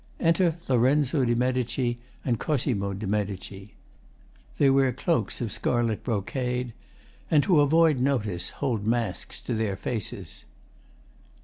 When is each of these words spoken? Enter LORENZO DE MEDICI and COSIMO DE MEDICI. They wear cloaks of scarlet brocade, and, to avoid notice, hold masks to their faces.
Enter 0.19 0.57
LORENZO 0.67 1.25
DE 1.25 1.35
MEDICI 1.35 1.99
and 2.25 2.39
COSIMO 2.39 2.93
DE 2.95 3.05
MEDICI. 3.05 3.75
They 4.57 4.71
wear 4.71 4.91
cloaks 4.91 5.41
of 5.41 5.51
scarlet 5.51 6.03
brocade, 6.03 6.73
and, 7.29 7.43
to 7.43 7.61
avoid 7.61 7.99
notice, 7.99 8.49
hold 8.49 8.87
masks 8.87 9.39
to 9.41 9.53
their 9.53 9.75
faces. 9.75 10.45